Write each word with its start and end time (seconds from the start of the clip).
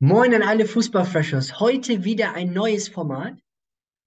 Moin 0.00 0.34
an 0.34 0.42
alle 0.42 0.66
Fußballfreshers. 0.66 1.60
Heute 1.60 2.02
wieder 2.02 2.34
ein 2.34 2.52
neues 2.52 2.88
Format. 2.88 3.38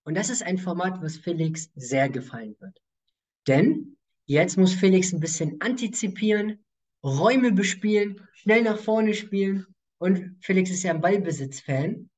Und 0.04 0.16
das 0.16 0.30
ist 0.30 0.44
ein 0.44 0.58
Format, 0.58 1.02
was 1.02 1.16
Felix 1.18 1.72
sehr 1.76 2.10
gefallen 2.10 2.58
wird. 2.60 2.78
Denn 3.48 3.98
jetzt 4.26 4.58
muss 4.58 4.74
Felix 4.74 5.14
ein 5.14 5.22
bisschen 5.22 5.62
antizipieren, 5.62 6.66
Räume 7.04 7.54
bespielen, 7.54 8.28
schnell 8.34 8.64
nach 8.64 8.80
vorne 8.80 9.14
spielen. 9.14 9.66
Und 9.98 10.36
Felix 10.42 10.72
ist 10.72 10.84
ja 10.84 10.92
ein 10.94 11.00
Ballbesitz-Fan. 11.00 12.10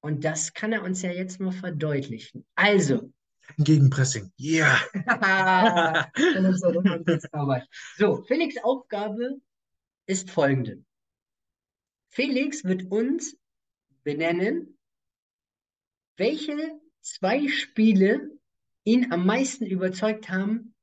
Und 0.00 0.24
das 0.24 0.52
kann 0.52 0.74
er 0.74 0.82
uns 0.82 1.00
ja 1.00 1.10
jetzt 1.10 1.40
mal 1.40 1.52
verdeutlichen. 1.52 2.44
Also. 2.56 3.10
Gegenpressing. 3.56 4.30
Ja. 4.36 4.78
so, 7.96 8.22
Felix 8.24 8.56
Aufgabe 8.62 9.40
ist 10.06 10.30
folgende. 10.30 10.84
Felix 12.08 12.64
wird 12.64 12.90
uns 12.90 13.36
benennen, 14.02 14.78
welche 16.16 16.80
zwei 17.00 17.48
Spiele 17.48 18.30
ihn 18.84 19.12
am 19.12 19.26
meisten 19.26 19.66
überzeugt 19.66 20.28
haben 20.28 20.74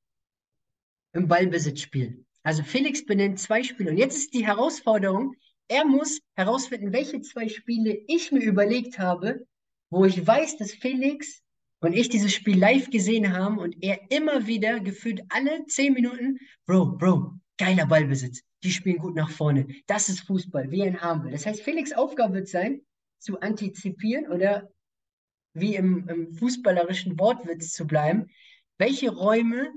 im 1.14 1.28
Ballbesitzspiel. 1.28 2.26
Also 2.44 2.64
Felix 2.64 3.06
benennt 3.06 3.40
zwei 3.40 3.64
Spiele. 3.64 3.90
Und 3.92 3.98
jetzt 3.98 4.18
ist 4.18 4.34
die 4.34 4.46
Herausforderung, 4.46 5.36
er 5.68 5.86
muss 5.86 6.22
herausfinden, 6.36 6.94
welche 6.94 7.22
zwei 7.22 7.50
Spiele 7.50 8.04
ich 8.08 8.32
mir 8.32 8.44
überlegt 8.44 9.00
habe, 9.00 9.48
wo 9.90 10.06
ich 10.06 10.26
weiß, 10.26 10.58
dass 10.58 10.72
Felix 10.72 11.42
und 11.80 11.94
ich 11.94 12.10
dieses 12.10 12.34
Spiel 12.34 12.60
live 12.60 12.90
gesehen 12.90 13.34
haben 13.34 13.58
und 13.58 13.76
er 13.82 14.00
immer 14.12 14.46
wieder 14.46 14.80
gefühlt 14.80 15.22
alle 15.30 15.66
zehn 15.66 15.94
Minuten, 15.94 16.38
Bro, 16.66 16.98
Bro, 16.98 17.40
geiler 17.58 17.86
Ballbesitz 17.86 18.44
die 18.66 18.72
spielen 18.72 18.98
gut 18.98 19.16
nach 19.16 19.30
vorne. 19.30 19.68
Das 19.86 20.10
ist 20.10 20.22
Fußball, 20.22 20.72
wie 20.72 20.84
ein 20.84 21.00
haben 21.02 21.24
will. 21.24 21.32
Das 21.32 21.46
heißt, 21.46 21.62
Felix 21.62 21.94
Aufgabe 21.94 22.34
wird 22.34 22.48
sein, 22.48 22.82
zu 23.20 23.40
antizipieren 23.40 24.28
oder 24.32 24.70
wie 25.54 25.76
im, 25.76 26.10
im 26.10 26.34
fußballerischen 26.34 27.18
Wortwitz 27.20 27.72
zu 27.72 27.88
bleiben, 27.88 28.28
welche 28.78 29.12
Räume 29.12 29.72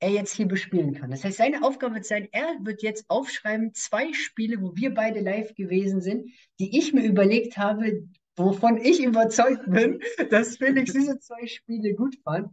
er 0.00 0.10
jetzt 0.10 0.34
hier 0.34 0.46
bespielen 0.46 0.94
kann. 0.94 1.10
Das 1.10 1.24
heißt, 1.24 1.38
seine 1.38 1.62
Aufgabe 1.62 1.94
wird 1.94 2.04
sein, 2.04 2.28
er 2.32 2.56
wird 2.62 2.82
jetzt 2.82 3.08
aufschreiben, 3.08 3.72
zwei 3.72 4.12
Spiele, 4.12 4.60
wo 4.60 4.74
wir 4.74 4.92
beide 4.92 5.20
live 5.20 5.54
gewesen 5.54 6.00
sind, 6.00 6.28
die 6.58 6.76
ich 6.76 6.92
mir 6.92 7.04
überlegt 7.04 7.56
habe, 7.56 8.08
wovon 8.36 8.78
ich 8.78 9.02
überzeugt 9.02 9.70
bin, 9.70 10.00
dass 10.30 10.56
Felix 10.56 10.92
diese 10.92 11.18
zwei 11.20 11.46
Spiele 11.46 11.94
gut 11.94 12.16
fand, 12.24 12.52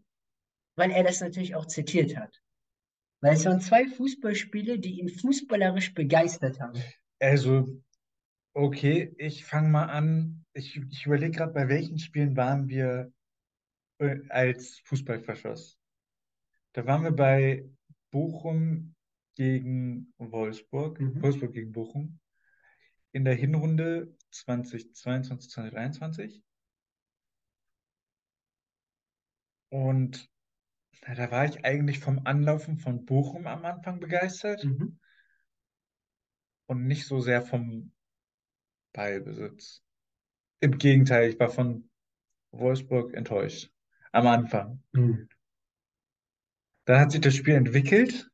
weil 0.75 0.91
er 0.91 1.03
das 1.03 1.19
natürlich 1.19 1.55
auch 1.55 1.65
zitiert 1.65 2.15
hat. 2.15 2.39
Weil 3.21 3.33
es 3.33 3.45
waren 3.45 3.59
zwei 3.59 3.85
Fußballspiele, 3.87 4.79
die 4.79 4.99
ihn 4.99 5.09
fußballerisch 5.09 5.93
begeistert 5.93 6.59
haben. 6.59 6.81
Also, 7.19 7.81
okay, 8.53 9.13
ich 9.17 9.45
fange 9.45 9.69
mal 9.69 9.85
an. 9.85 10.45
Ich, 10.53 10.77
ich 10.77 11.05
überlege 11.05 11.31
gerade, 11.31 11.53
bei 11.53 11.67
welchen 11.67 11.99
Spielen 11.99 12.37
waren 12.37 12.69
wir 12.69 13.11
äh, 13.99 14.19
als 14.29 14.79
Fußballverschluss? 14.85 15.77
Da 16.73 16.85
waren 16.85 17.03
wir 17.03 17.11
bei 17.11 17.69
Bochum 18.11 18.95
gegen 19.35 20.13
Wolfsburg, 20.17 20.99
mhm. 20.99 21.21
Wolfsburg 21.21 21.53
gegen 21.53 21.71
Bochum, 21.71 22.19
in 23.11 23.25
der 23.25 23.35
Hinrunde 23.35 24.15
2022, 24.31 25.49
2023. 25.49 26.43
Und 29.69 30.29
na, 31.07 31.15
da 31.15 31.31
war 31.31 31.45
ich 31.45 31.63
eigentlich 31.65 31.99
vom 31.99 32.21
Anlaufen 32.25 32.77
von 32.77 33.05
Bochum 33.05 33.47
am 33.47 33.65
Anfang 33.65 33.99
begeistert 33.99 34.63
Mhm. 34.63 34.99
und 36.67 36.85
nicht 36.85 37.05
so 37.05 37.19
sehr 37.19 37.41
vom 37.41 37.91
Ballbesitz. 38.93 39.81
Im 40.59 40.77
Gegenteil, 40.77 41.29
ich 41.29 41.39
war 41.39 41.49
von 41.49 41.89
Wolfsburg 42.51 43.13
enttäuscht 43.13 43.71
am 44.11 44.27
Anfang. 44.27 44.83
Mhm. 44.91 45.29
Dann 46.85 46.99
hat 46.99 47.11
sich 47.11 47.21
das 47.21 47.35
Spiel 47.35 47.53
entwickelt 47.55 48.28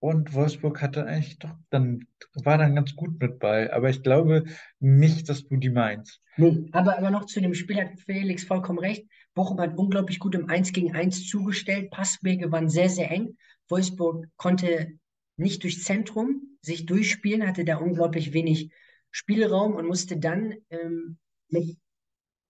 und 0.00 0.32
Wolfsburg 0.32 0.80
hatte 0.80 1.04
eigentlich 1.04 1.38
doch, 1.38 1.54
dann 1.68 2.06
war 2.32 2.56
dann 2.56 2.74
ganz 2.74 2.96
gut 2.96 3.20
mit 3.20 3.38
bei. 3.38 3.70
Aber 3.72 3.90
ich 3.90 4.02
glaube 4.02 4.44
nicht, 4.78 5.28
dass 5.28 5.46
du 5.46 5.56
die 5.56 5.68
meinst. 5.68 6.22
Nee, 6.38 6.66
aber, 6.72 6.96
aber 6.96 7.10
noch 7.10 7.26
zu 7.26 7.40
dem 7.40 7.52
Spiel 7.52 7.76
hat 7.76 8.00
Felix 8.06 8.44
vollkommen 8.44 8.78
recht. 8.78 9.06
Bochum 9.34 9.60
hat 9.60 9.76
unglaublich 9.76 10.18
gut 10.18 10.34
im 10.34 10.48
1 10.48 10.72
gegen 10.72 10.94
1 10.94 11.28
zugestellt. 11.28 11.90
Passwege 11.90 12.50
waren 12.50 12.70
sehr, 12.70 12.88
sehr 12.88 13.10
eng. 13.10 13.36
Wolfsburg 13.68 14.26
konnte 14.36 14.98
nicht 15.36 15.62
durchs 15.62 15.84
Zentrum 15.84 16.58
sich 16.62 16.86
durchspielen, 16.86 17.46
hatte 17.46 17.64
da 17.64 17.76
unglaublich 17.76 18.32
wenig 18.32 18.72
Spielraum 19.10 19.74
und 19.74 19.86
musste 19.86 20.18
dann 20.18 20.54
ähm, 20.70 21.18
mit, 21.48 21.76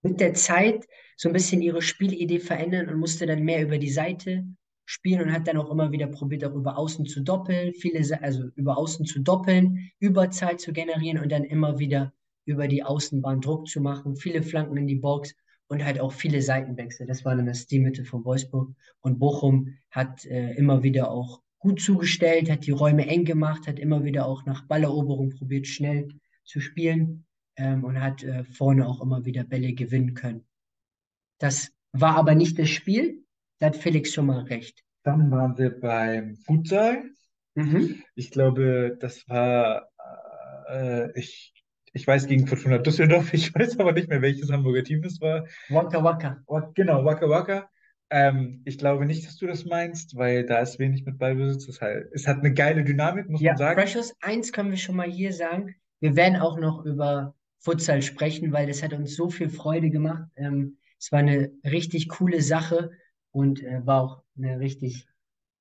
mit 0.03 0.21
der 0.21 0.35
Zeit 0.35 0.87
so 1.17 1.29
ein 1.29 1.33
bisschen 1.33 1.63
ihre 1.63 1.83
Spielidee 1.83 2.39
verändern 2.39 2.89
und 2.89 2.99
musste 2.99 3.27
dann 3.27 3.43
mehr 3.43 3.63
über 3.63 3.79
die 3.79 3.91
Seite 3.91 4.45
spielen 4.91 5.23
und 5.23 5.33
hat 5.33 5.47
dann 5.47 5.57
auch 5.57 5.71
immer 5.71 5.93
wieder 5.93 6.09
probiert, 6.09 6.45
auch 6.45 6.55
über 6.55 6.77
Außen 6.77 7.07
zu 7.07 7.21
doppeln, 7.21 7.73
viele, 7.75 8.01
also 8.23 8.49
über 8.57 8.77
Außen 8.77 9.07
zu 9.07 9.21
doppeln, 9.21 9.89
Überzahl 10.01 10.57
zu 10.57 10.73
generieren 10.73 11.23
und 11.23 11.31
dann 11.31 11.45
immer 11.45 11.79
wieder 11.79 12.13
über 12.45 12.67
die 12.67 12.83
Außenbahn 12.83 13.41
Druck 13.41 13.69
zu 13.69 13.81
machen, 13.81 14.17
viele 14.17 14.43
Flanken 14.43 14.77
in 14.77 14.89
die 14.89 14.97
Box 14.97 15.37
und 15.69 15.85
halt 15.85 16.01
auch 16.01 16.13
viele 16.13 16.43
Seitenwechsel. 16.43 17.07
Das 17.07 17.25
war 17.25 17.37
dann 17.37 17.47
das 17.47 17.61
Stilmittel 17.61 18.05
von 18.05 18.25
Wolfsburg. 18.25 18.73
Und 19.01 19.21
Bochum 19.21 19.77
hat 19.93 20.25
äh, 20.25 20.55
immer 20.55 20.83
wieder 20.83 21.13
auch 21.13 21.41
gut 21.61 21.81
zugestellt, 21.81 22.51
hat 22.51 22.67
die 22.67 22.73
Räume 22.73 23.07
eng 23.07 23.25
gemacht, 23.25 23.69
hat 23.69 23.79
immer 23.79 24.03
wieder 24.03 24.27
auch 24.27 24.45
nach 24.45 24.67
Balleroberung 24.67 25.31
probiert, 25.31 25.69
schnell 25.69 26.09
zu 26.43 26.59
spielen 26.59 27.27
ähm, 27.55 27.85
und 27.85 28.01
hat 28.01 28.25
äh, 28.25 28.43
vorne 28.43 28.89
auch 28.89 29.01
immer 29.01 29.25
wieder 29.25 29.45
Bälle 29.45 29.73
gewinnen 29.73 30.15
können. 30.15 30.45
Das 31.39 31.71
war 31.93 32.17
aber 32.17 32.35
nicht 32.35 32.59
das 32.59 32.71
Spiel. 32.71 33.23
Da 33.61 33.67
hat 33.67 33.77
Felix 33.77 34.13
schon 34.13 34.27
mal 34.27 34.41
recht. 34.41 34.83
Dann 35.05 35.31
waren 35.31 35.57
wir 35.57 35.79
beim 35.79 36.37
Futsal. 36.37 37.05
Mhm. 37.55 38.03
Ich 38.15 38.31
glaube, 38.31 38.97
das 38.99 39.29
war, 39.29 39.89
äh, 40.69 41.19
ich, 41.19 41.53
ich 41.93 42.07
weiß 42.07 42.27
gegen 42.27 42.47
Fortuna 42.47 42.79
Düsseldorf, 42.79 43.35
ich 43.35 43.55
weiß 43.55 43.79
aber 43.79 43.93
nicht 43.93 44.09
mehr, 44.09 44.23
welches 44.23 44.51
Hamburger 44.51 44.83
Team 44.83 45.05
es 45.05 45.21
war. 45.21 45.47
Waka 45.69 46.03
Waka. 46.03 46.43
Genau, 46.75 47.05
Waka 47.05 47.29
Waka. 47.29 47.71
Ähm, 48.09 48.63
ich 48.65 48.79
glaube 48.79 49.05
nicht, 49.05 49.27
dass 49.27 49.37
du 49.37 49.47
das 49.47 49.67
meinst, 49.67 50.17
weil 50.17 50.47
da 50.47 50.59
ist 50.61 50.79
wenig 50.79 51.05
mit 51.05 51.19
Ballbesitz. 51.19 51.67
Das 51.67 51.81
halt, 51.83 52.09
es 52.13 52.27
hat 52.27 52.39
eine 52.39 52.55
geile 52.55 52.83
Dynamik, 52.83 53.29
muss 53.29 53.43
ja, 53.43 53.53
man 53.53 53.59
sagen. 53.59 53.81
Precious, 53.81 54.15
eins 54.23 54.53
können 54.53 54.71
wir 54.71 54.79
schon 54.79 54.97
mal 54.97 55.09
hier 55.09 55.33
sagen. 55.33 55.75
Wir 56.01 56.17
werden 56.17 56.41
auch 56.41 56.59
noch 56.59 56.85
über 56.87 57.35
Futsal 57.59 58.01
sprechen, 58.01 58.53
weil 58.53 58.67
das 58.67 58.83
hat 58.83 58.95
uns 58.95 59.15
so 59.15 59.29
viel 59.29 59.51
Freude 59.51 59.91
gemacht. 59.91 60.25
Ähm, 60.37 60.79
es 60.99 61.13
war 61.13 61.19
eine 61.21 61.53
richtig 61.63 62.09
coole 62.09 62.41
Sache 62.41 62.91
und 63.33 63.63
äh, 63.63 63.85
war 63.87 64.03
auch 64.03 64.23
eine 64.37 64.59
richtig, 64.61 65.07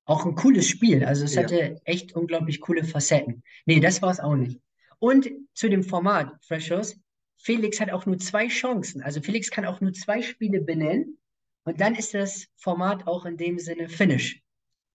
auch 0.04 0.26
ein 0.26 0.34
cooles 0.34 0.68
Spiel. 0.68 1.04
Also 1.04 1.24
es 1.24 1.34
ja. 1.34 1.42
hatte 1.42 1.80
echt 1.84 2.12
unglaublich 2.14 2.60
coole 2.60 2.84
Facetten. 2.84 3.42
Nee, 3.66 3.80
das 3.80 4.02
war 4.02 4.10
es 4.10 4.20
auch 4.20 4.36
nicht. 4.36 4.60
Und 4.98 5.30
zu 5.54 5.68
dem 5.68 5.82
Format, 5.82 6.32
Freshers, 6.44 7.00
Felix 7.38 7.80
hat 7.80 7.90
auch 7.90 8.06
nur 8.06 8.18
zwei 8.18 8.48
Chancen. 8.48 9.02
Also 9.02 9.20
Felix 9.22 9.50
kann 9.50 9.64
auch 9.64 9.80
nur 9.80 9.92
zwei 9.92 10.20
Spiele 10.20 10.60
benennen 10.60 11.18
und 11.64 11.80
dann 11.80 11.94
ist 11.94 12.14
das 12.14 12.46
Format 12.56 13.06
auch 13.06 13.24
in 13.24 13.36
dem 13.36 13.58
Sinne 13.58 13.88
Finish. 13.88 14.42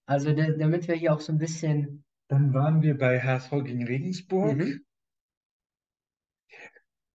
Also 0.05 0.33
da, 0.33 0.51
damit 0.51 0.87
wir 0.87 0.95
hier 0.95 1.13
auch 1.13 1.21
so 1.21 1.31
ein 1.31 1.39
bisschen. 1.39 2.03
Dann 2.27 2.53
waren 2.53 2.81
wir 2.81 2.97
bei 2.97 3.19
HSV 3.21 3.51
gegen 3.63 3.85
Regensburg. 3.85 4.57
Mhm. 4.57 4.85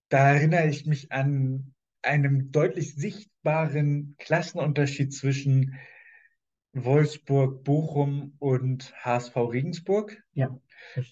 Da 0.08 0.34
erinnere 0.34 0.68
ich 0.68 0.86
mich 0.86 1.12
an 1.12 1.74
einem 2.02 2.52
deutlich 2.52 2.94
sichtbaren 2.94 4.14
Klassenunterschied 4.18 5.12
zwischen 5.12 5.76
Wolfsburg, 6.72 7.64
Bochum 7.64 8.34
und 8.38 8.92
HSV 9.04 9.36
Regensburg. 9.36 10.22
Ja. 10.34 10.56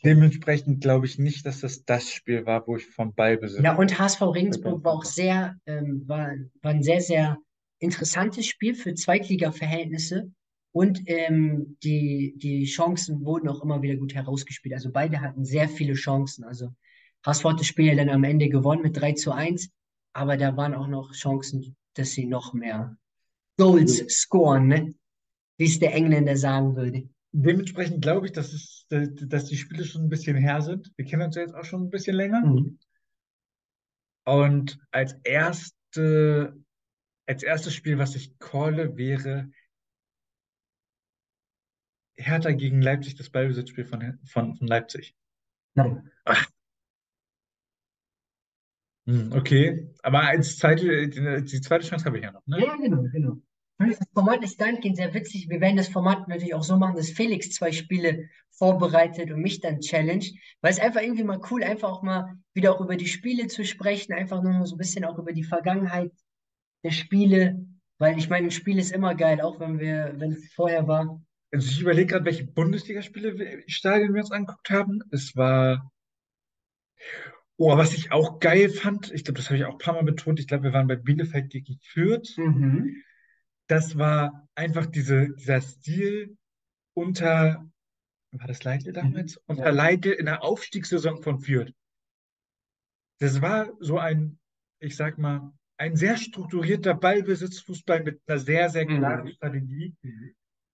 Dementsprechend 0.05 0.81
glaube 0.81 1.07
ich 1.07 1.19
nicht, 1.19 1.45
dass 1.47 1.61
das 1.61 1.85
das 1.85 2.11
Spiel 2.11 2.47
war, 2.47 2.67
wo 2.67 2.77
ich 2.77 2.87
vom 2.87 3.15
Ballbesitz. 3.15 3.63
Ja, 3.63 3.75
und 3.75 3.99
HSV 3.99 4.23
Regensburg 4.23 4.85
war 4.85 4.93
auch 4.93 5.05
sehr, 5.05 5.57
ähm, 5.67 6.05
war, 6.07 6.33
war 6.63 6.71
ein 6.71 6.83
sehr, 6.83 7.01
sehr 7.01 7.39
interessantes 7.81 8.47
Spiel 8.47 8.75
für 8.75 8.95
Zweitliga-Verhältnisse. 8.95 10.31
Und 10.73 11.03
ähm, 11.07 11.77
die, 11.83 12.35
die 12.37 12.65
Chancen 12.65 13.25
wurden 13.25 13.49
auch 13.49 13.63
immer 13.63 13.83
wieder 13.83 13.97
gut 13.97 14.15
herausgespielt. 14.15 14.75
Also 14.75 14.93
beide 14.93 15.21
hatten 15.21 15.45
sehr 15.45 15.69
viele 15.69 15.95
Chancen. 15.95 16.45
Also 16.45 16.69
HSV 17.27 17.45
hat 17.45 17.61
das 17.61 17.67
Spiel 17.67 17.87
ja 17.87 17.95
dann 17.95 18.11
am 18.11 18.25
Ende 18.25 18.49
gewonnen 18.49 18.83
mit 18.83 18.97
3 18.97 19.13
zu 19.13 19.33
1 19.33 19.71
aber 20.19 20.37
da 20.37 20.57
waren 20.57 20.75
auch 20.75 20.89
noch 20.89 21.13
Chancen, 21.13 21.77
dass 21.95 22.11
sie 22.11 22.27
noch 22.27 22.53
mehr 22.53 22.97
Goals 23.57 24.05
scoren, 24.09 24.67
ne? 24.67 24.95
wie 25.59 25.67
es 25.67 25.79
der 25.79 25.95
Engländer 25.95 26.37
sagen 26.37 26.75
würde. 26.75 27.09
Dementsprechend 27.31 28.03
glaube 28.03 28.27
ich, 28.27 28.33
dass, 28.33 28.53
es, 28.53 28.87
dass 28.89 29.45
die 29.45 29.57
Spiele 29.57 29.85
schon 29.85 30.03
ein 30.03 30.09
bisschen 30.09 30.37
her 30.37 30.61
sind. 30.61 30.93
Wir 30.97 31.05
kennen 31.05 31.23
uns 31.23 31.37
ja 31.37 31.43
jetzt 31.43 31.55
auch 31.55 31.65
schon 31.65 31.85
ein 31.85 31.91
bisschen 31.91 32.17
länger. 32.17 32.45
Mhm. 32.45 32.81
Und 34.25 34.81
als 34.91 35.15
erste, 35.23 36.57
als 37.27 37.45
erstes 37.45 37.75
Spiel, 37.75 37.99
was 37.99 38.17
ich 38.17 38.37
calle, 38.41 38.97
wäre 38.97 39.51
Hertha 42.17 42.51
gegen 42.51 42.83
Leipzig, 42.83 43.15
das 43.15 43.31
Ballbesitzspiel 43.31 43.85
von, 43.85 44.19
von, 44.25 44.57
von 44.57 44.67
Leipzig. 44.67 45.15
Nein. 45.75 46.11
Ach, 46.25 46.49
Hm, 49.09 49.33
okay, 49.33 49.89
aber 50.03 50.21
als 50.21 50.59
zweite, 50.59 51.09
die, 51.09 51.61
zweite 51.63 51.87
Chance 51.87 52.05
habe 52.05 52.19
ich 52.19 52.25
ja 52.25 52.31
noch, 52.31 52.47
ne? 52.47 52.61
Ja, 52.61 52.77
genau, 52.77 53.05
genau. 53.11 53.39
Das 53.79 53.99
Format 54.13 54.43
ist 54.43 54.61
dahingehend 54.61 54.99
sehr 54.99 55.15
witzig. 55.15 55.49
Wir 55.49 55.63
werden 55.63 55.79
das 55.79 55.89
Format 55.89 56.29
natürlich 56.29 56.53
auch 56.53 56.65
so 56.65 56.77
machen, 56.77 56.97
dass 56.97 57.11
Felix 57.11 57.51
zwei 57.51 57.73
Spiele 57.73 58.29
vorbereitet 58.51 59.31
und 59.31 59.41
mich 59.41 59.61
dann 59.61 59.81
challenge, 59.81 60.27
weil 60.61 60.73
es 60.73 60.81
einfach 60.81 61.01
irgendwie 61.01 61.25
mal 61.25 61.41
cool, 61.51 61.65
einfach 61.65 61.89
auch 61.89 62.03
mal 62.03 62.37
wieder 62.53 62.75
auch 62.75 62.83
über 62.83 62.97
die 62.97 63.07
Spiele 63.07 63.47
zu 63.47 63.65
sprechen, 63.65 64.13
einfach 64.13 64.43
nur 64.43 64.67
so 64.67 64.75
ein 64.75 64.79
bisschen 64.79 65.07
auch 65.07 65.17
über 65.17 65.33
die 65.33 65.45
Vergangenheit 65.45 66.13
der 66.85 66.91
Spiele, 66.91 67.65
weil 67.97 68.19
ich 68.19 68.29
meine, 68.29 68.49
ein 68.49 68.51
Spiel 68.51 68.79
ist 68.79 68.93
immer 68.93 69.15
geil, 69.15 69.41
auch 69.41 69.59
wenn 69.59 69.79
wir, 69.79 70.17
wenn 70.19 70.33
es 70.33 70.53
vorher 70.53 70.87
war. 70.87 71.23
Also 71.51 71.71
ich 71.71 71.81
überlege 71.81 72.09
gerade, 72.09 72.27
welche 72.27 72.45
Bundesligaspiele 72.45 73.39
wir, 73.39 73.63
Stadien 73.69 74.13
wir 74.13 74.21
uns 74.21 74.33
angeguckt 74.33 74.69
haben. 74.69 75.01
Es 75.13 75.35
war, 75.35 75.91
oh, 77.59 77.77
was 77.77 77.93
ich 77.93 78.13
auch 78.13 78.39
geil 78.39 78.71
fand, 78.71 79.13
ich 79.13 79.25
glaube, 79.25 79.39
das 79.39 79.47
habe 79.51 79.59
ich 79.59 79.65
auch 79.65 79.73
ein 79.73 79.79
paar 79.79 79.95
Mal 79.95 80.05
betont, 80.05 80.41
ich 80.41 80.47
glaube, 80.47 80.65
wir 80.65 80.73
waren 80.73 80.87
bei 80.87 80.97
Bielefeld 80.97 81.51
gegen 81.51 81.79
Fürth. 81.83 82.37
Mhm. 82.39 83.03
Das 83.67 83.99
war 83.99 84.49
einfach 84.55 84.87
diese, 84.87 85.29
dieser 85.35 85.61
Stil 85.61 86.37
unter, 86.95 87.69
war 88.31 88.47
das 88.47 88.65
Leitl 88.65 88.93
damals? 88.93 89.37
Mhm. 89.37 89.43
Unter 89.47 89.65
Ja. 89.67 89.71
Leitl 89.71 90.13
in 90.13 90.27
der 90.27 90.43
Aufstiegssaison 90.43 91.23
von 91.23 91.41
Fürth. 91.41 91.73
Das 93.19 93.43
war 93.43 93.73
so 93.81 93.99
ein, 93.99 94.39
ich 94.81 94.97
sag 94.97 95.19
mal, 95.19 95.53
ein 95.77 95.97
sehr 95.97 96.17
strukturierter 96.17 96.95
Ballbesitzfußball 96.95 98.03
mit 98.05 98.21
einer 98.27 98.39
sehr, 98.39 98.71
sehr 98.71 98.89
Mhm. 98.89 98.99
klaren 98.99 99.29
Strategie 99.33 99.95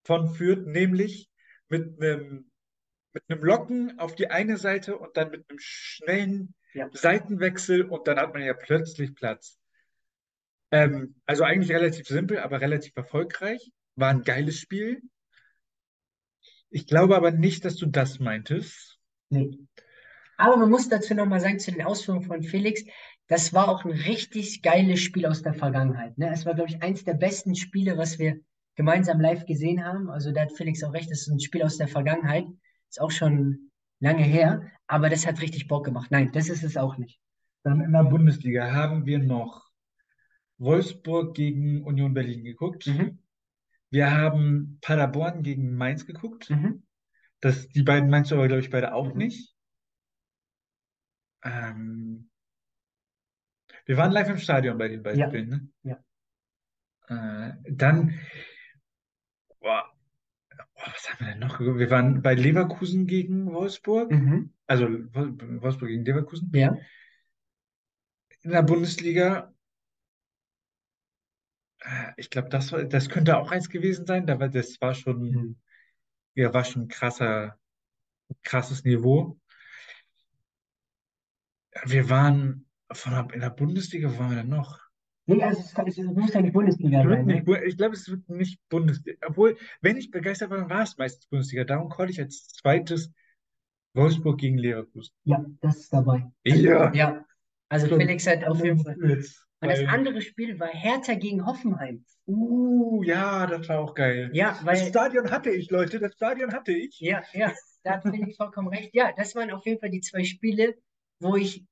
von 0.05 0.35
Fürth, 0.35 0.67
nämlich 0.67 1.31
mit 1.69 2.01
einem, 2.01 2.51
mit 3.15 3.23
einem 3.29 3.43
Locken 3.43 3.99
auf 3.99 4.15
die 4.15 4.29
eine 4.31 4.59
Seite 4.59 4.99
und 4.99 5.17
dann 5.17 5.31
mit 5.31 5.49
einem 5.49 5.59
schnellen 5.59 6.55
Ja. 6.75 6.89
Seitenwechsel 6.93 7.83
und 7.83 8.07
dann 8.07 8.19
hat 8.19 8.35
man 8.35 8.43
ja 8.43 8.53
plötzlich 8.53 9.15
Platz. 9.15 9.59
Ähm, 10.71 11.15
also 11.25 11.45
eigentlich 11.45 11.71
relativ 11.71 12.07
simpel, 12.09 12.39
aber 12.39 12.61
relativ 12.61 12.97
erfolgreich. 12.97 13.71
War 13.97 14.11
ein 14.11 14.23
geiles 14.23 14.59
Spiel. 14.59 15.03
Ich 16.71 16.87
glaube 16.87 17.17
aber 17.17 17.31
nicht, 17.31 17.65
dass 17.65 17.77
du 17.77 17.87
das 17.87 18.19
meintest. 18.19 18.99
Nee. 19.31 19.57
Aber 20.37 20.57
man 20.57 20.69
muss 20.69 20.89
dazu 20.89 21.15
nochmal 21.15 21.41
sagen, 21.41 21.61
zu 21.61 21.71
den 21.71 21.83
Ausführungen 21.83 22.25
von 22.25 22.43
Felix, 22.43 22.83
das 23.29 23.53
war 23.53 23.69
auch 23.69 23.85
ein 23.85 23.93
richtig 23.93 24.63
geiles 24.63 25.01
Spiel 25.01 25.27
aus 25.27 25.43
der 25.43 25.55
Vergangenheit. 25.55 26.19
Ne? 26.19 26.31
Es 26.33 26.45
war, 26.45 26.55
glaube 26.55 26.71
ich, 26.71 26.83
eins 26.83 27.05
der 27.05 27.15
besten 27.15 27.55
Spiele, 27.55 27.97
was 27.97 28.19
wir 28.19 28.41
gemeinsam 28.75 29.21
live 29.21 29.47
gesehen 29.47 29.85
haben. 29.85 30.11
Also 30.11 30.33
da 30.33 30.43
hat 30.43 30.53
Felix 30.57 30.83
auch 30.83 30.93
recht, 30.93 31.11
das 31.11 31.21
ist 31.21 31.29
ein 31.29 31.39
Spiel 31.39 31.63
aus 31.63 31.77
der 31.77 31.87
Vergangenheit. 31.87 32.47
Ist 32.89 33.01
auch 33.01 33.13
schon 33.13 33.71
lange 34.01 34.23
her, 34.25 34.71
aber 34.87 35.09
das 35.09 35.27
hat 35.27 35.41
richtig 35.41 35.69
Bock 35.69 35.85
gemacht. 35.85 36.11
Nein, 36.11 36.31
das 36.33 36.49
ist 36.49 36.63
es 36.65 36.77
auch 36.77 36.97
nicht. 36.99 37.21
Dann 37.63 37.81
in 37.81 37.93
der 37.93 38.05
Bundesliga 38.05 38.73
haben 38.73 39.07
wir 39.07 39.19
noch 39.19 39.71
Wolfsburg 40.59 41.35
gegen 41.35 41.83
Union 41.85 42.15
Berlin 42.15 42.45
geguckt. 42.45 42.87
Mhm. 42.87 43.19
Wir 43.91 44.11
haben 44.11 44.79
Paderborn 44.81 45.43
gegen 45.43 45.77
Mainz 45.77 46.07
geguckt. 46.07 46.51
Mhm. 46.51 46.83
Das, 47.41 47.69
die 47.69 47.83
beiden 47.83 48.11
meinst 48.11 48.31
du 48.31 48.37
aber, 48.37 48.49
glaube 48.49 48.61
ich, 48.61 48.71
beide 48.71 48.95
auch 48.95 49.13
Mhm. 49.13 49.19
nicht. 49.19 49.55
Ähm, 51.45 52.31
wir 53.87 53.97
waren 53.97 54.13
live 54.13 54.31
im 54.31 54.39
Stadion 54.39 54.79
bei 54.79 54.89
den 54.89 55.03
beiden 55.03 55.21
Ja. 55.21 55.29
Spielen, 55.29 55.49
ne? 55.49 55.69
Ja. 55.83 56.05
Äh, 57.09 57.55
dann, 57.71 58.19
boah, 59.61 59.94
was 60.93 61.11
haben 61.11 61.21
wir 61.21 61.33
denn 61.33 61.39
noch 61.39 61.59
geguckt? 61.59 61.79
Wir 61.79 61.91
waren 61.91 62.23
bei 62.23 62.35
Leverkusen 62.35 63.07
gegen 63.07 63.53
Wolfsburg. 63.53 64.11
Mhm. 64.11 64.53
Also 64.67 64.87
Wol- 64.87 65.61
Wolfsburg 65.63 65.89
gegen 65.89 66.05
Leverkusen. 66.05 66.51
Ja. 66.55 66.77
In 68.43 68.51
der 68.51 68.63
Bundesliga, 68.63 69.55
äh, 71.81 72.13
ich 72.17 72.31
glaube, 72.31 72.49
das, 72.51 72.73
war- 72.73 72.85
das 72.85 73.09
könnte 73.09 73.37
auch 73.39 73.51
eins 73.51 73.69
gewesen 73.71 74.07
sein. 74.07 74.27
Da 74.27 74.39
war, 74.39 74.49
das 74.49 74.81
war 74.81 74.95
schon, 74.95 75.31
Mhm. 75.31 75.57
ja, 76.35 76.53
war 76.53 76.65
schon 76.65 76.83
ein 76.83 76.89
krasser, 76.89 77.59
krasses 78.43 78.85
Niveau. 78.85 79.39
Wir 81.85 82.09
waren 82.09 82.67
von 82.93 83.31
in 83.31 83.41
der 83.41 83.51
Bundesliga, 83.51 84.13
wo 84.13 84.19
waren 84.19 84.31
wir 84.31 84.37
denn 84.39 84.49
noch? 84.49 84.84
Nee, 85.27 85.43
also 85.43 85.61
es, 85.61 85.73
kann, 85.75 85.87
es 85.87 85.97
muss 85.97 86.35
ja 86.35 86.41
nicht 86.43 86.53
Bundesliga 86.53 87.03
Es 87.03 87.09
sein. 87.09 87.25
nicht, 87.27 87.37
Ne? 87.39 87.43
Bu- 87.45 87.55
ich 87.67 87.77
glaube, 87.77 87.95
es 87.95 88.09
wird 88.11 88.29
nicht 88.29 88.61
Bundesliga. 88.69 89.19
Obwohl, 89.27 89.57
wenn 89.81 89.97
ich 89.97 90.11
begeistert 90.11 90.51
war, 90.51 90.59
dann 90.59 90.69
war 90.71 90.83
es 90.83 90.99
meistens 90.99 91.27
Bundesliga. 91.27 91.65
Darum 91.65 91.89
call 91.89 92.11
ich 92.11 92.21
als 92.21 92.49
zweites 92.49 93.11
Wolfsburg 93.95 94.39
gegen 94.39 94.59
Leverkusen. 94.59 95.15
Ja, 95.25 95.45
das 95.61 95.79
ist 95.79 95.93
dabei. 95.93 96.31
Ja. 96.45 96.93
Ja. 96.93 97.25
Also 97.69 97.89
Schon 97.89 98.01
Felix 98.01 98.27
hat 98.27 98.45
auf 98.45 98.63
jeden 98.63 98.79
Fall. 98.79 98.97
Und 99.01 99.71
das 99.71 99.81
andere 99.87 100.21
Spiel 100.21 100.61
war 100.61 100.69
Hertha 100.69 101.15
gegen 101.15 101.47
Hoffenheim. 101.47 102.05
Uh, 102.27 103.03
ja, 103.03 103.47
das 103.47 103.69
war 103.69 103.79
auch 103.79 103.95
geil. 103.95 104.31
Ja, 104.35 104.51
Das 104.53 104.65
weil. 104.67 104.77
Stadion 104.77 105.31
hatte 105.31 105.51
ich, 105.51 105.71
Leute. 105.71 105.99
Das 106.01 106.13
Stadion 106.15 106.53
hatte 106.53 106.73
ich. 106.73 106.99
Ja, 107.01 107.23
ja, 107.33 107.53
da 107.83 107.93
hat 107.93 108.03
Felix 108.03 108.37
vollkommen 108.37 108.69
recht. 108.69 108.95
Ja, 108.95 109.13
das 109.17 109.35
waren 109.35 109.51
auf 109.51 109.65
jeden 109.65 109.81
Fall 109.81 109.91
die 109.91 110.01
zwei 110.01 110.25
Spiele, 110.25 110.75
wo 111.19 111.37
ich 111.37 111.65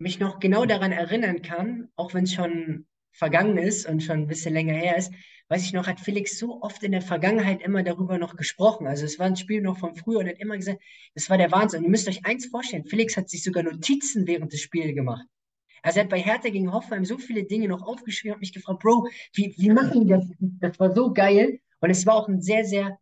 mich 0.00 0.18
noch 0.18 0.40
genau 0.40 0.64
daran 0.64 0.92
erinnern 0.92 1.42
kann, 1.42 1.88
auch 1.94 2.14
wenn 2.14 2.24
es 2.24 2.32
schon 2.32 2.86
vergangen 3.12 3.58
ist 3.58 3.86
und 3.86 4.02
schon 4.02 4.20
ein 4.20 4.26
bisschen 4.26 4.54
länger 4.54 4.72
her 4.72 4.96
ist, 4.96 5.12
weiß 5.48 5.62
ich 5.64 5.72
noch, 5.72 5.86
hat 5.86 6.00
Felix 6.00 6.38
so 6.38 6.62
oft 6.62 6.82
in 6.82 6.92
der 6.92 7.02
Vergangenheit 7.02 7.60
immer 7.60 7.82
darüber 7.82 8.16
noch 8.18 8.36
gesprochen. 8.36 8.86
Also 8.86 9.04
es 9.04 9.18
war 9.18 9.26
ein 9.26 9.36
Spiel 9.36 9.60
noch 9.60 9.78
von 9.78 9.94
früher 9.96 10.20
und 10.20 10.28
hat 10.28 10.38
immer 10.38 10.56
gesagt, 10.56 10.80
das 11.14 11.28
war 11.28 11.36
der 11.36 11.50
Wahnsinn. 11.50 11.80
Und 11.80 11.84
ihr 11.84 11.90
müsst 11.90 12.08
euch 12.08 12.24
eins 12.24 12.46
vorstellen, 12.46 12.86
Felix 12.86 13.16
hat 13.16 13.28
sich 13.28 13.42
sogar 13.42 13.62
Notizen 13.62 14.26
während 14.26 14.52
des 14.52 14.60
Spiels 14.60 14.94
gemacht. 14.94 15.26
Also 15.82 15.98
er 15.98 16.04
hat 16.04 16.10
bei 16.10 16.20
Hertha 16.20 16.48
gegen 16.48 16.72
Hoffenheim 16.72 17.04
so 17.04 17.18
viele 17.18 17.44
Dinge 17.44 17.68
noch 17.68 17.82
aufgeschrieben, 17.82 18.34
hat 18.34 18.40
mich 18.40 18.52
gefragt, 18.52 18.80
Bro, 18.80 19.08
wie, 19.34 19.54
wie 19.58 19.70
machen 19.70 20.02
die 20.02 20.08
das? 20.08 20.24
Das 20.38 20.78
war 20.78 20.94
so 20.94 21.12
geil. 21.12 21.60
Und 21.80 21.90
es 21.90 22.06
war 22.06 22.14
auch 22.14 22.28
ein 22.28 22.40
sehr, 22.40 22.64
sehr 22.64 22.98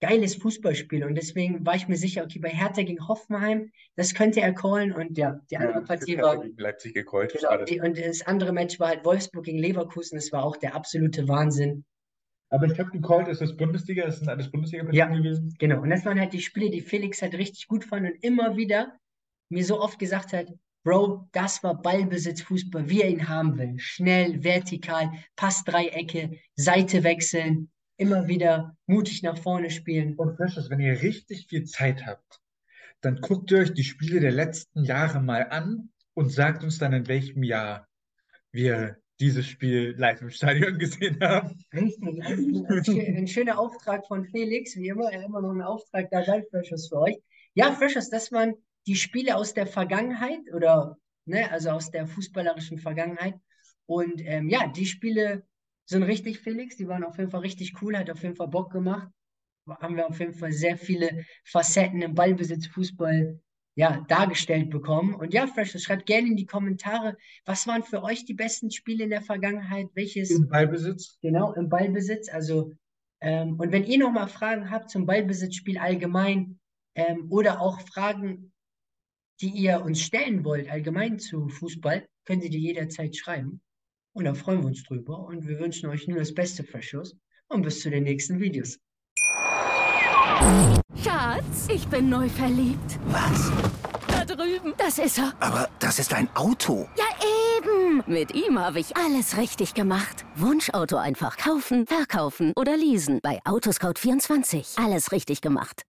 geiles 0.00 0.36
Fußballspiel. 0.36 1.04
Und 1.04 1.14
deswegen 1.14 1.64
war 1.66 1.74
ich 1.76 1.88
mir 1.88 1.96
sicher, 1.96 2.24
okay, 2.24 2.38
bei 2.38 2.48
Hertha 2.48 2.82
gegen 2.82 3.06
Hoffenheim, 3.06 3.70
das 3.96 4.14
könnte 4.14 4.40
er 4.40 4.52
callen. 4.52 4.92
Und 4.92 5.18
ja, 5.18 5.40
die 5.50 5.56
andere 5.56 5.82
Partie 5.82 6.18
war, 6.18 6.38
gegen 6.40 6.56
Leipzig 6.58 6.94
gecallt. 6.94 7.32
genau, 7.32 7.64
die, 7.64 7.80
und 7.80 7.98
das 7.98 8.22
andere 8.22 8.52
Match 8.52 8.80
war 8.80 8.88
halt 8.88 9.04
Wolfsburg 9.04 9.44
gegen 9.44 9.58
Leverkusen. 9.58 10.16
Das 10.16 10.32
war 10.32 10.44
auch 10.44 10.56
der 10.56 10.74
absolute 10.74 11.28
Wahnsinn. 11.28 11.84
Aber 12.52 12.66
ich 12.66 12.78
habe 12.80 12.90
gecallt, 12.90 13.28
ist 13.28 13.56
Bundesliga, 13.56 14.06
das 14.06 14.18
sind 14.18 14.28
alles 14.28 14.50
Bundesliga-Partien 14.50 14.98
Ja. 14.98 15.06
gewesen. 15.16 15.54
Genau. 15.58 15.82
Und 15.82 15.90
das 15.90 16.04
waren 16.04 16.18
halt 16.18 16.32
die 16.32 16.40
Spiele, 16.40 16.70
die 16.70 16.80
Felix 16.80 17.22
halt 17.22 17.34
richtig 17.34 17.68
gut 17.68 17.84
fand 17.84 18.06
und 18.06 18.24
immer 18.24 18.56
wieder 18.56 18.98
mir 19.50 19.64
so 19.64 19.80
oft 19.80 19.98
gesagt 19.98 20.32
hat, 20.32 20.52
Bro, 20.82 21.28
das 21.32 21.62
war 21.62 21.80
Ballbesitzfußball, 21.80 22.88
wie 22.88 23.02
er 23.02 23.10
ihn 23.10 23.28
haben 23.28 23.58
will. 23.58 23.74
Schnell, 23.78 24.42
vertikal, 24.42 25.12
Passdreiecke, 25.36 26.38
Seite 26.56 27.04
wechseln, 27.04 27.70
immer 28.00 28.28
wieder 28.28 28.76
mutig 28.86 29.22
nach 29.22 29.38
vorne 29.38 29.70
spielen. 29.70 30.16
Und 30.16 30.36
Precious, 30.36 30.70
wenn 30.70 30.80
ihr 30.80 31.02
richtig 31.02 31.46
viel 31.48 31.64
Zeit 31.64 32.06
habt, 32.06 32.40
dann 33.02 33.20
guckt 33.20 33.50
ihr 33.50 33.58
euch 33.58 33.74
die 33.74 33.84
Spiele 33.84 34.20
der 34.20 34.32
letzten 34.32 34.84
Jahre 34.84 35.20
mal 35.20 35.48
an 35.50 35.90
und 36.14 36.30
sagt 36.32 36.64
uns 36.64 36.78
dann, 36.78 36.92
in 36.92 37.08
welchem 37.08 37.42
Jahr 37.42 37.86
wir 38.52 38.96
dieses 39.20 39.46
Spiel 39.46 39.94
live 39.98 40.22
im 40.22 40.30
Stadion 40.30 40.78
gesehen 40.78 41.20
haben. 41.20 41.62
Richtig, 41.72 42.24
also 42.24 42.92
ein, 42.92 43.16
ein 43.16 43.28
schöner 43.28 43.58
Auftrag 43.58 44.06
von 44.06 44.24
Felix, 44.24 44.76
wie 44.76 44.88
immer, 44.88 45.12
er 45.12 45.20
hat 45.20 45.26
immer 45.26 45.42
noch 45.42 45.50
einen 45.50 45.62
Auftrag 45.62 46.10
dabei, 46.10 46.42
Freshers 46.50 46.88
für 46.88 47.00
euch. 47.00 47.16
Ja, 47.54 47.72
Freshers, 47.72 48.08
das 48.08 48.32
waren 48.32 48.54
die 48.86 48.96
Spiele 48.96 49.36
aus 49.36 49.52
der 49.52 49.66
Vergangenheit 49.66 50.40
oder, 50.54 50.96
ne, 51.26 51.50
also 51.50 51.70
aus 51.70 51.90
der 51.90 52.06
fußballerischen 52.06 52.78
Vergangenheit. 52.78 53.34
Und 53.84 54.22
ähm, 54.24 54.48
ja, 54.48 54.68
die 54.68 54.86
Spiele 54.86 55.42
sind 55.90 56.04
richtig, 56.04 56.38
Felix, 56.38 56.76
die 56.76 56.88
waren 56.88 57.04
auf 57.04 57.18
jeden 57.18 57.30
Fall 57.30 57.40
richtig 57.40 57.82
cool, 57.82 57.96
hat 57.96 58.10
auf 58.10 58.22
jeden 58.22 58.36
Fall 58.36 58.48
Bock 58.48 58.72
gemacht. 58.72 59.10
Haben 59.68 59.96
wir 59.96 60.08
auf 60.08 60.18
jeden 60.18 60.32
Fall 60.32 60.52
sehr 60.52 60.76
viele 60.76 61.24
Facetten 61.44 62.00
im 62.02 62.14
Ballbesitz, 62.14 62.66
Fußball, 62.68 63.40
ja, 63.74 64.04
dargestellt 64.08 64.70
bekommen. 64.70 65.14
Und 65.14 65.34
ja, 65.34 65.46
Freshers, 65.46 65.82
schreibt 65.82 66.06
gerne 66.06 66.28
in 66.28 66.36
die 66.36 66.46
Kommentare, 66.46 67.16
was 67.44 67.66
waren 67.66 67.82
für 67.82 68.02
euch 68.02 68.24
die 68.24 68.34
besten 68.34 68.70
Spiele 68.70 69.04
in 69.04 69.10
der 69.10 69.22
Vergangenheit? 69.22 69.88
Welches 69.94 70.30
Im 70.30 70.48
Ballbesitz. 70.48 71.18
Genau, 71.22 71.52
im 71.54 71.68
Ballbesitz. 71.68 72.28
Also, 72.28 72.72
ähm, 73.20 73.58
und 73.58 73.72
wenn 73.72 73.84
ihr 73.84 73.98
nochmal 73.98 74.28
Fragen 74.28 74.70
habt 74.70 74.90
zum 74.90 75.06
Ballbesitzspiel 75.06 75.78
allgemein 75.78 76.58
ähm, 76.94 77.26
oder 77.30 77.60
auch 77.60 77.80
Fragen, 77.80 78.52
die 79.40 79.50
ihr 79.50 79.82
uns 79.82 80.00
stellen 80.00 80.44
wollt, 80.44 80.70
allgemein 80.70 81.18
zu 81.18 81.48
Fußball, 81.48 82.06
könnt 82.24 82.44
ihr 82.44 82.50
die 82.50 82.60
jederzeit 82.60 83.16
schreiben. 83.16 83.60
Und 84.12 84.24
da 84.24 84.34
freuen 84.34 84.60
wir 84.60 84.66
uns 84.66 84.82
drüber. 84.84 85.20
Und 85.20 85.46
wir 85.46 85.58
wünschen 85.58 85.88
euch 85.88 86.08
nur 86.08 86.18
das 86.18 86.34
Beste 86.34 86.64
für 86.64 86.82
Schuss. 86.82 87.16
Und 87.48 87.62
bis 87.62 87.80
zu 87.80 87.90
den 87.90 88.04
nächsten 88.04 88.40
Videos. 88.40 88.78
Schatz, 91.02 91.68
ich 91.68 91.86
bin 91.88 92.08
neu 92.08 92.28
verliebt. 92.28 92.98
Was? 93.06 93.50
Da 94.08 94.24
drüben. 94.24 94.74
Das 94.78 94.98
ist 94.98 95.18
er. 95.18 95.32
Aber 95.40 95.68
das 95.78 95.98
ist 95.98 96.12
ein 96.12 96.28
Auto. 96.34 96.88
Ja, 96.96 97.04
eben. 97.58 98.02
Mit 98.06 98.34
ihm 98.34 98.58
habe 98.58 98.80
ich 98.80 98.96
alles 98.96 99.36
richtig 99.36 99.74
gemacht. 99.74 100.24
Wunschauto 100.36 100.96
einfach 100.96 101.36
kaufen, 101.36 101.86
verkaufen 101.86 102.52
oder 102.56 102.76
leasen. 102.76 103.20
Bei 103.22 103.40
Autoscout24. 103.44 104.82
Alles 104.82 105.12
richtig 105.12 105.40
gemacht. 105.40 105.78